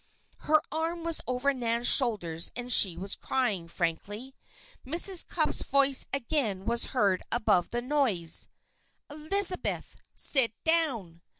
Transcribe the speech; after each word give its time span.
Her 0.49 0.63
arm 0.71 1.03
was 1.03 1.21
over 1.27 1.53
Nan's 1.53 1.87
shoulders 1.87 2.51
and 2.55 2.73
she 2.73 2.97
was 2.97 3.13
crying, 3.15 3.67
frankly. 3.67 4.33
Mrs. 4.83 5.27
Cupp's 5.27 5.61
voice 5.61 6.07
again 6.11 6.65
was 6.65 6.85
heard 6.87 7.21
above 7.31 7.69
the 7.69 7.83
noise. 7.83 8.49
"Elizabeth! 9.11 9.97
Sit 10.15 10.53
down!" 10.63 11.21